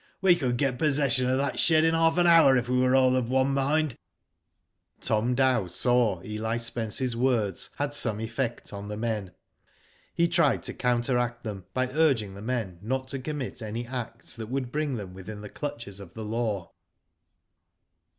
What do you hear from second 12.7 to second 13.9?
not to commit any